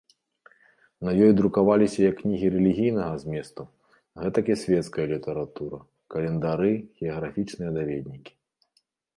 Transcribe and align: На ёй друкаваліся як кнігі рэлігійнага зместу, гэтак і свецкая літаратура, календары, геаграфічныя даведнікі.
На 1.07 1.11
ёй 1.25 1.33
друкаваліся 1.41 1.99
як 2.05 2.15
кнігі 2.21 2.47
рэлігійнага 2.55 3.13
зместу, 3.23 3.61
гэтак 4.23 4.45
і 4.55 4.57
свецкая 4.63 5.05
літаратура, 5.15 5.77
календары, 6.15 6.73
геаграфічныя 7.03 7.71
даведнікі. 7.81 8.31